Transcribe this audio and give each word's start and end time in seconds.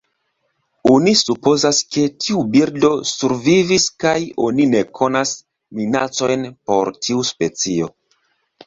Oni 0.93 1.11
supozas 1.19 1.81
ke 1.97 2.05
tiu 2.23 2.41
birdo 2.57 2.91
survivis 3.11 3.87
kaj 4.05 4.17
oni 4.49 4.69
ne 4.75 4.85
konas 5.03 5.37
minacojn 5.83 6.53
por 6.73 6.95
tiu 7.05 7.29
specio. 7.33 7.95